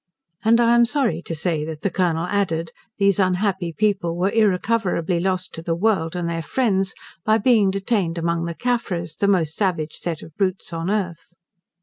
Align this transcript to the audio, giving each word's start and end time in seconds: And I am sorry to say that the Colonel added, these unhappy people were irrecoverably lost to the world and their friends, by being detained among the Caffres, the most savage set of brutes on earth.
And 0.43 0.59
I 0.59 0.73
am 0.73 0.85
sorry 0.85 1.21
to 1.25 1.35
say 1.35 1.63
that 1.63 1.81
the 1.83 1.91
Colonel 1.91 2.25
added, 2.25 2.71
these 2.97 3.19
unhappy 3.19 3.71
people 3.71 4.17
were 4.17 4.31
irrecoverably 4.31 5.19
lost 5.19 5.53
to 5.53 5.61
the 5.61 5.75
world 5.75 6.15
and 6.15 6.27
their 6.27 6.41
friends, 6.41 6.95
by 7.23 7.37
being 7.37 7.69
detained 7.69 8.17
among 8.17 8.45
the 8.45 8.55
Caffres, 8.55 9.15
the 9.17 9.27
most 9.27 9.53
savage 9.55 9.93
set 9.93 10.23
of 10.23 10.33
brutes 10.35 10.73
on 10.73 10.89
earth. 10.89 11.35